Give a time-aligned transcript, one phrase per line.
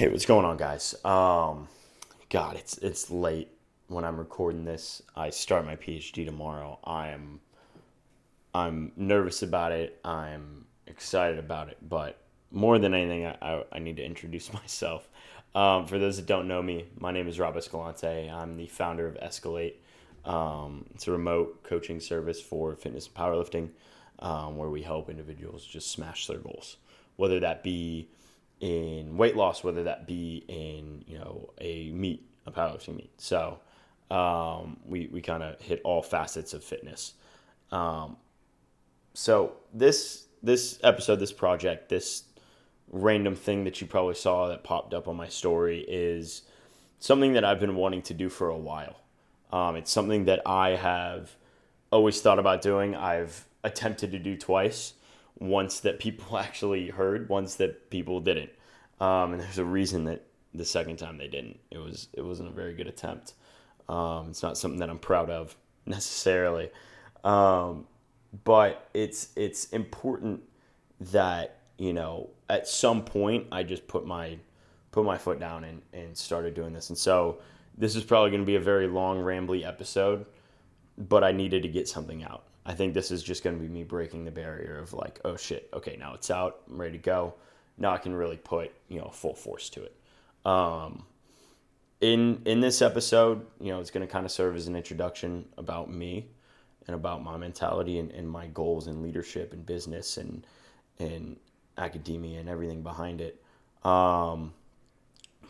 [0.00, 0.94] Hey, what's going on, guys?
[1.04, 1.68] Um,
[2.30, 3.50] God, it's it's late
[3.88, 5.02] when I'm recording this.
[5.14, 6.78] I start my PhD tomorrow.
[6.84, 7.40] I'm
[8.54, 10.00] I'm nervous about it.
[10.02, 12.16] I'm excited about it, but
[12.50, 15.06] more than anything, I, I, I need to introduce myself.
[15.54, 18.30] Um, for those that don't know me, my name is Rob Escalante.
[18.30, 19.74] I'm the founder of Escalate.
[20.24, 23.68] Um, it's a remote coaching service for fitness and powerlifting,
[24.20, 26.78] um, where we help individuals just smash their goals,
[27.16, 28.08] whether that be
[28.60, 33.20] in weight loss, whether that be in you know a meet, a powerlifting meet.
[33.20, 33.58] So
[34.10, 37.14] um, we we kind of hit all facets of fitness.
[37.72, 38.16] Um,
[39.14, 42.24] so this this episode, this project, this
[42.90, 46.42] random thing that you probably saw that popped up on my story is
[46.98, 48.96] something that I've been wanting to do for a while.
[49.52, 51.36] Um, it's something that I have
[51.90, 52.94] always thought about doing.
[52.94, 54.94] I've attempted to do twice.
[55.40, 58.50] Once that people actually heard, once that people didn't.
[59.00, 61.58] Um, and there's a reason that the second time they didn't.
[61.70, 63.34] It was it wasn't a very good attempt.
[63.88, 66.70] Um, it's not something that I'm proud of necessarily,
[67.24, 67.86] um,
[68.44, 70.42] but it's it's important
[71.00, 74.38] that you know at some point I just put my
[74.92, 76.88] put my foot down and, and started doing this.
[76.88, 77.38] And so
[77.78, 80.26] this is probably going to be a very long, rambly episode,
[81.08, 82.44] but I needed to get something out.
[82.66, 85.36] I think this is just going to be me breaking the barrier of like, oh
[85.36, 87.34] shit, okay, now it's out, I'm ready to go.
[87.78, 89.96] Now I can really put you know full force to it.
[90.44, 91.04] Um,
[92.00, 95.46] in in this episode, you know, it's going to kind of serve as an introduction
[95.56, 96.28] about me
[96.86, 100.46] and about my mentality and, and my goals in leadership and business and
[100.98, 101.36] and
[101.78, 103.42] academia and everything behind it.
[103.84, 104.52] Um,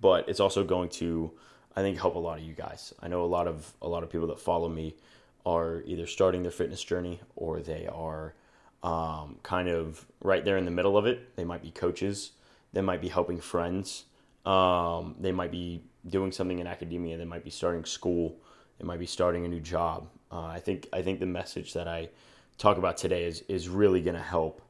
[0.00, 1.30] but it's also going to,
[1.76, 2.94] I think, help a lot of you guys.
[3.00, 4.94] I know a lot of a lot of people that follow me
[5.46, 8.34] are either starting their fitness journey or they are
[8.82, 11.36] um, kind of right there in the middle of it.
[11.36, 12.32] They might be coaches.
[12.72, 14.04] They might be helping friends.
[14.44, 17.16] Um, they might be doing something in academia.
[17.16, 18.36] They might be starting school.
[18.78, 20.08] They might be starting a new job.
[20.30, 22.10] Uh, I think I think the message that I
[22.58, 24.60] talk about today is is really going to help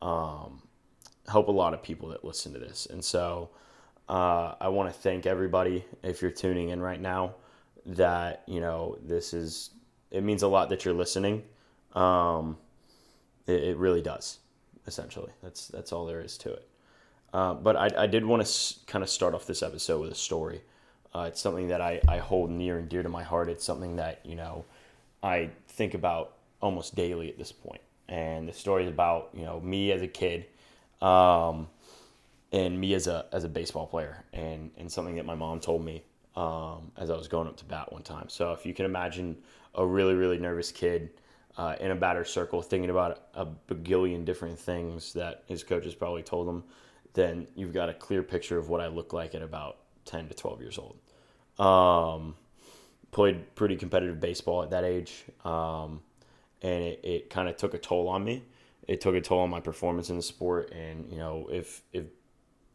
[0.00, 0.62] um,
[1.28, 2.86] help a lot of people that listen to this.
[2.86, 3.50] And so
[4.08, 7.34] uh, I want to thank everybody if you're tuning in right now.
[7.86, 9.70] That you know this is
[10.10, 11.44] it means a lot that you're listening.
[11.94, 12.56] Um,
[13.46, 14.38] it, it, really does.
[14.86, 16.68] Essentially, that's that's all there is to it.
[17.32, 20.12] Uh, but I, I did want to s- kind of start off this episode with
[20.12, 20.62] a story.
[21.14, 23.48] Uh, it's something that I, I hold near and dear to my heart.
[23.48, 24.64] It's something that you know
[25.22, 27.80] I think about almost daily at this point.
[28.08, 30.46] And the story is about you know me as a kid,
[31.00, 31.68] um,
[32.52, 35.84] and me as a as a baseball player, and and something that my mom told
[35.84, 36.02] me
[36.36, 38.28] um, as I was going up to bat one time.
[38.28, 39.36] So if you can imagine
[39.74, 41.10] a really really nervous kid
[41.56, 46.22] uh, in a batter circle, thinking about a bagillion different things that his coaches probably
[46.22, 46.64] told him,
[47.14, 50.34] then you've got a clear picture of what I look like at about 10 to
[50.34, 50.96] 12 years old.
[51.58, 52.34] Um,
[53.10, 56.00] played pretty competitive baseball at that age, um,
[56.62, 58.44] and it, it kind of took a toll on me.
[58.86, 62.06] It took a toll on my performance in the sport, and you know, if if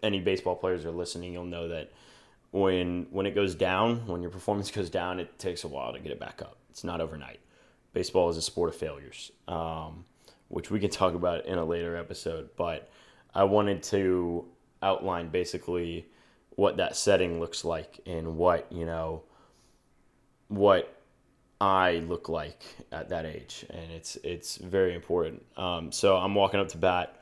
[0.04, 1.92] any baseball players are listening, you'll know that
[2.56, 6.00] when when it goes down, when your performance goes down, it takes a while to
[6.00, 6.58] get it back up.
[6.70, 7.40] It's not overnight.
[7.94, 10.06] Baseball is a sport of failures, um,
[10.48, 12.50] which we can talk about in a later episode.
[12.56, 12.90] But
[13.34, 14.46] I wanted to
[14.82, 16.08] outline basically
[16.52, 19.24] what that setting looks like and what you know
[20.48, 21.02] what
[21.60, 25.46] I look like at that age, and it's it's very important.
[25.58, 27.20] Um, so I'm walking up to bat,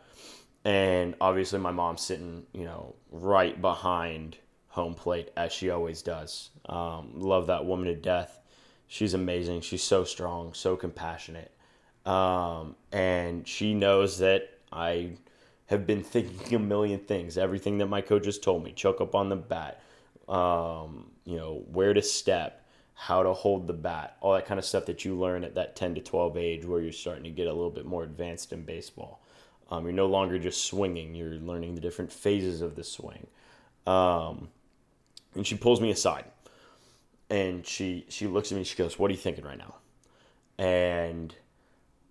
[0.64, 4.38] and obviously my mom's sitting, you know, right behind
[4.74, 6.50] home plate as she always does.
[6.66, 8.40] Um, love that woman to death.
[8.88, 9.62] She's amazing.
[9.62, 11.52] She's so strong, so compassionate,
[12.06, 15.12] um, and she knows that I
[15.68, 17.38] have been thinking a million things.
[17.38, 19.82] Everything that my coaches told me, choke up on the bat,
[20.28, 24.66] um, you know, where to step, how to hold the bat, all that kind of
[24.66, 27.48] stuff that you learn at that 10 to 12 age where you're starting to get
[27.48, 29.22] a little bit more advanced in baseball.
[29.70, 33.28] Um, you're no longer just swinging, you're learning the different phases of the swing.
[33.86, 34.50] Um,
[35.36, 36.26] and she pulls me aside
[37.30, 39.76] and she she looks at me she goes what are you thinking right now
[40.58, 41.36] and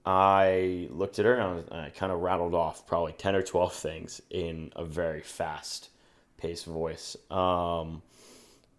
[0.04, 3.72] I looked at her and I, I kind of rattled off probably 10 or 12
[3.72, 5.90] things in a very fast
[6.36, 7.16] paced voice.
[7.30, 8.02] Um,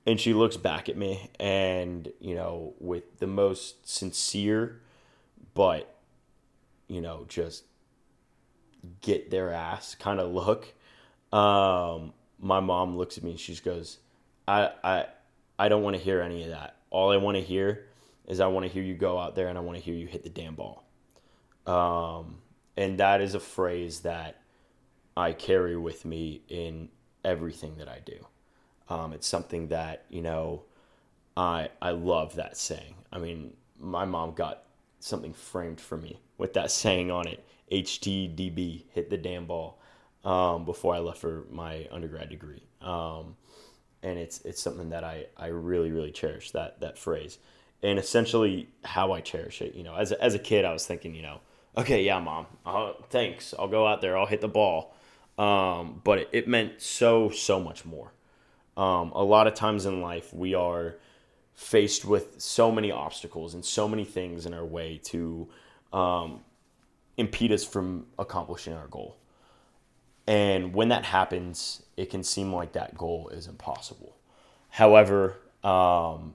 [0.05, 4.81] and she looks back at me and, you know, with the most sincere,
[5.53, 5.95] but,
[6.89, 7.63] you know, just
[8.99, 10.73] get their ass kind of look.
[11.31, 13.99] Um, my mom looks at me and she goes,
[14.47, 15.05] I, I,
[15.57, 16.77] I don't want to hear any of that.
[16.89, 17.85] All I want to hear
[18.27, 20.07] is I want to hear you go out there and I want to hear you
[20.07, 20.83] hit the damn ball.
[21.65, 22.37] Um,
[22.77, 24.41] and that is a phrase that
[25.15, 26.89] I carry with me in
[27.23, 28.25] everything that I do.
[28.89, 30.63] Um, it's something that you know,
[31.37, 32.95] I I love that saying.
[33.11, 34.63] I mean, my mom got
[34.99, 37.45] something framed for me with that saying on it.
[37.71, 39.79] HTDB, hit the damn ball.
[40.23, 43.35] Um, before I left for my undergrad degree, um,
[44.03, 47.39] and it's it's something that I, I really really cherish that that phrase,
[47.81, 49.73] and essentially how I cherish it.
[49.73, 51.39] You know, as a, as a kid, I was thinking, you know,
[51.77, 54.93] okay, yeah, mom, uh, thanks, I'll go out there, I'll hit the ball,
[55.37, 58.11] um, but it, it meant so so much more.
[58.75, 60.95] Um, a lot of times in life, we are
[61.53, 65.47] faced with so many obstacles and so many things in our way to
[65.91, 66.41] um,
[67.17, 69.15] impede us from accomplishing our goal.
[70.27, 74.15] And when that happens, it can seem like that goal is impossible.
[74.69, 76.33] However, um,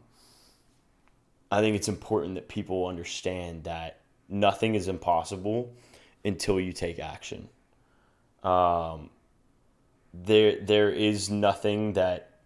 [1.51, 5.73] I think it's important that people understand that nothing is impossible
[6.25, 7.49] until you take action.
[8.43, 9.11] Um,
[10.13, 12.41] there, there is nothing that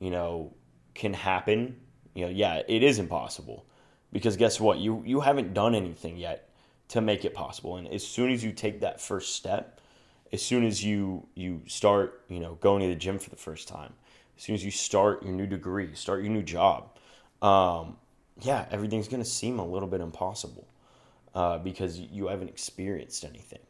[0.00, 0.52] you know
[0.94, 1.76] can happen
[2.14, 3.66] you know, yeah, it is impossible
[4.12, 4.78] because guess what?
[4.78, 6.48] You you haven't done anything yet
[6.88, 7.76] to make it possible.
[7.76, 9.79] And as soon as you take that first step,
[10.32, 13.68] as soon as you you start, you know, going to the gym for the first
[13.68, 13.92] time,
[14.36, 16.96] as soon as you start your new degree, start your new job,
[17.42, 17.96] um,
[18.40, 20.66] yeah, everything's gonna seem a little bit impossible
[21.34, 23.60] uh, because you haven't experienced anything.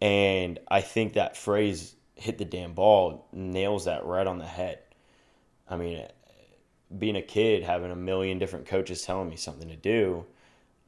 [0.00, 4.78] And I think that phrase "hit the damn ball" nails that right on the head.
[5.68, 6.06] I mean,
[6.98, 10.24] being a kid, having a million different coaches telling me something to do,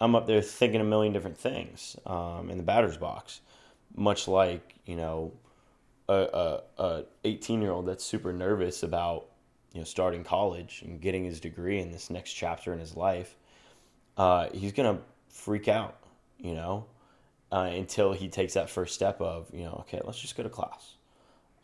[0.00, 3.40] I'm up there thinking a million different things um, in the batter's box.
[3.94, 5.32] Much like you know,
[6.08, 9.26] a, a, a 18 year old that's super nervous about
[9.72, 13.36] you know starting college and getting his degree in this next chapter in his life.
[14.16, 14.98] Uh, he's gonna
[15.28, 15.96] freak out,
[16.38, 16.84] you know,
[17.50, 20.48] uh, until he takes that first step of you know, okay, let's just go to
[20.48, 20.96] class.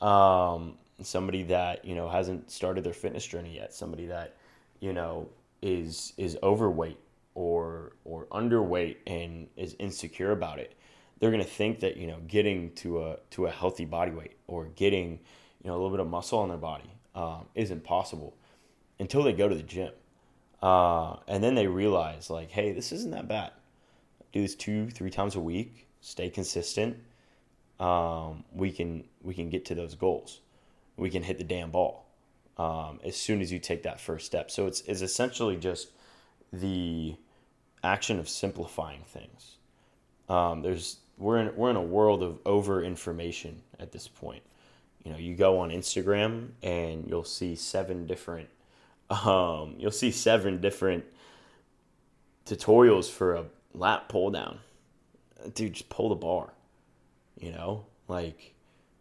[0.00, 4.36] Um, somebody that you know hasn't started their fitness journey yet, somebody that
[4.80, 5.28] you know
[5.62, 6.98] is is overweight
[7.34, 10.74] or or underweight and is insecure about it,
[11.18, 14.66] they're gonna think that you know getting to a to a healthy body weight or
[14.76, 15.20] getting
[15.62, 18.34] you know a little bit of muscle on their body um, isn't possible
[18.98, 19.92] until they go to the gym,
[20.62, 23.52] uh, and then they realize like, hey, this isn't that bad.
[24.32, 26.96] Do this two three times a week, stay consistent.
[27.80, 30.40] Um, we can we can get to those goals
[30.98, 32.06] we can hit the damn ball
[32.58, 34.50] um, as soon as you take that first step.
[34.50, 35.88] So it's, it's essentially just
[36.52, 37.16] the
[37.82, 39.56] action of simplifying things.
[40.28, 44.42] Um, there's we're in we're in a world of over information at this point.
[45.04, 48.48] You know, you go on Instagram and you'll see seven different
[49.10, 51.04] um, you'll see seven different
[52.46, 53.44] tutorials for a
[53.74, 54.58] lat pull down.
[55.54, 56.52] Dude, just pull the bar.
[57.38, 58.54] You know, like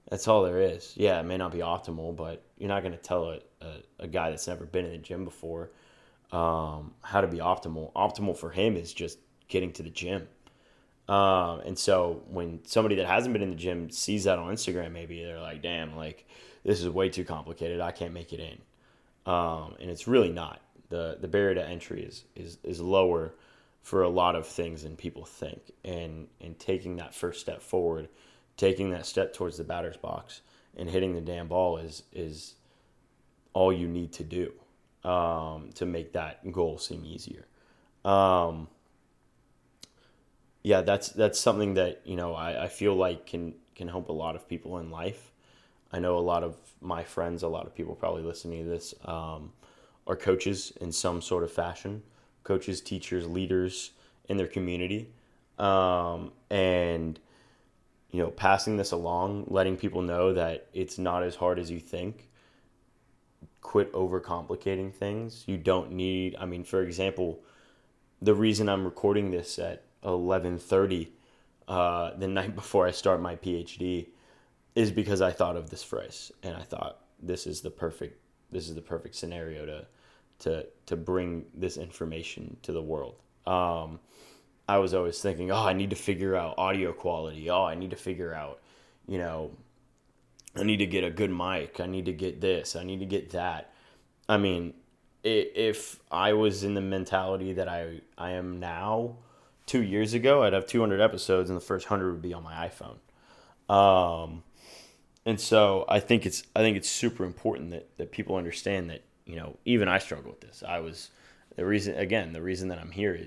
[0.09, 0.93] that's all there is.
[0.95, 4.29] Yeah, it may not be optimal, but you're not to tell a, a, a, guy
[4.29, 5.71] that's never been in the gym before
[6.31, 7.91] um, how to be optimal.
[7.93, 10.27] Optimal for him is just getting to the gym.
[11.07, 14.91] Um, and so when somebody that hasn't been in the gym sees that on Instagram,
[14.91, 16.27] maybe they're like, damn, like
[16.63, 17.79] this is way too complicated.
[17.79, 19.31] I can't make it in.
[19.31, 20.61] Um, and it's really not.
[20.89, 23.33] The, the barrier to entry is, is, is lower
[23.81, 25.71] for a lot of things than people think.
[25.85, 28.09] And, and taking that first step forward–
[28.57, 30.41] taking that step towards the batter's box
[30.75, 32.55] and hitting the damn ball is is
[33.53, 34.51] all you need to do
[35.09, 37.47] um, to make that goal seem easier.
[38.03, 38.67] Um,
[40.67, 44.13] yeah, that's that's something that you know I, I feel like can can help a
[44.13, 45.31] lot of people in life.
[45.93, 48.93] I know a lot of my friends, a lot of people probably listening to this
[49.05, 49.53] um,
[50.05, 52.03] are coaches in some sort of fashion,
[52.43, 53.91] coaches, teachers, leaders
[54.27, 55.09] in their community,
[55.57, 57.17] um, and
[58.11, 61.79] you know, passing this along, letting people know that it's not as hard as you
[61.79, 62.27] think.
[63.61, 65.45] Quit overcomplicating things.
[65.47, 66.35] You don't need.
[66.37, 67.39] I mean, for example,
[68.21, 71.09] the reason I'm recording this at 11:30
[71.67, 74.07] uh, the night before I start my PhD
[74.75, 78.19] is because I thought of this phrase and I thought this is the perfect
[78.51, 79.87] this is the perfect scenario to
[80.39, 83.15] to to bring this information to the world.
[83.45, 83.99] Um,
[84.69, 87.49] I was always thinking, oh, I need to figure out audio quality.
[87.49, 88.59] Oh, I need to figure out,
[89.07, 89.51] you know,
[90.55, 91.79] I need to get a good mic.
[91.79, 92.75] I need to get this.
[92.75, 93.73] I need to get that.
[94.27, 94.73] I mean,
[95.23, 99.17] if I was in the mentality that I I am now,
[99.67, 102.67] two years ago, I'd have 200 episodes, and the first hundred would be on my
[102.67, 102.97] iPhone.
[103.71, 104.43] Um,
[105.25, 109.03] and so I think it's I think it's super important that that people understand that
[109.25, 110.63] you know even I struggle with this.
[110.67, 111.11] I was
[111.55, 113.19] the reason again the reason that i'm here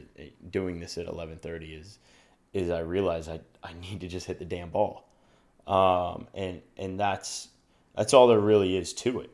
[0.50, 1.98] doing this at 11.30 is
[2.52, 5.08] is i realize i, I need to just hit the damn ball
[5.66, 7.48] um, and and that's
[7.96, 9.30] That's all there really is to it.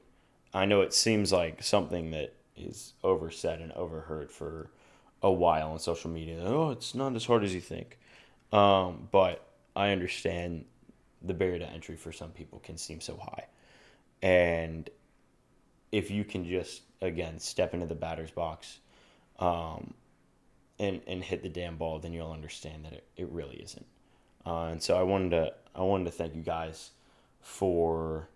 [0.53, 4.71] I know it seems like something that is oversaid and overheard for
[5.23, 6.43] a while on social media.
[6.45, 7.99] Oh, it's not as hard as you think.
[8.53, 10.65] Um, but I understand
[11.23, 13.47] the barrier to entry for some people can seem so high.
[14.23, 14.89] And
[15.93, 18.79] if you can just, again, step into the batter's box
[19.39, 19.95] um,
[20.79, 23.87] and, and hit the damn ball, then you'll understand that it, it really isn't.
[24.47, 26.91] Uh, and so I wanted to I wanted to thank you guys
[27.43, 28.29] for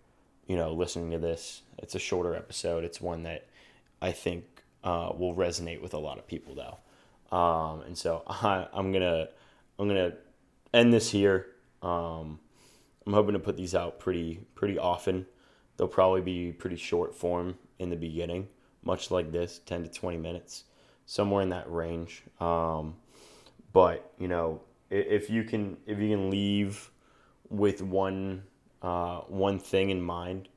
[0.45, 1.61] you know listening to this.
[1.77, 2.83] It's a shorter episode.
[2.83, 3.47] It's one that
[4.01, 4.50] I think
[4.83, 6.77] uh, will resonate with a lot of people though.
[7.35, 9.27] Um, and so I, I'm gonna
[9.79, 10.13] I'm gonna
[10.73, 11.47] end this here.
[11.81, 12.39] Um,
[13.05, 15.25] I'm hoping to put these out pretty pretty often.
[15.77, 18.47] They'll probably be pretty short form in the beginning,
[18.83, 20.65] much like this, 10 to 20 minutes,
[21.07, 22.21] somewhere in that range.
[22.39, 22.95] Um,
[23.73, 26.91] but you know, if you can if you can leave
[27.49, 28.43] with one
[28.81, 30.49] uh, one thing in mind,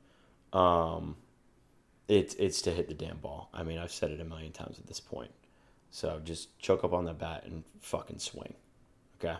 [0.53, 1.15] um,
[2.07, 3.49] it's it's to hit the damn ball.
[3.53, 5.31] I mean, I've said it a million times at this point.
[5.91, 8.53] So just choke up on the bat and fucking swing.
[9.19, 9.37] Okay.